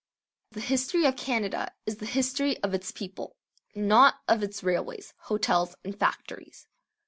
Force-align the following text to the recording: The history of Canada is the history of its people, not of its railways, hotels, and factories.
The 0.49 0.61
history 0.61 1.05
of 1.05 1.15
Canada 1.15 1.75
is 1.85 1.97
the 1.97 2.07
history 2.07 2.57
of 2.63 2.73
its 2.73 2.89
people, 2.91 3.35
not 3.75 4.15
of 4.27 4.41
its 4.41 4.63
railways, 4.63 5.13
hotels, 5.19 5.75
and 5.85 5.95
factories. 5.95 6.65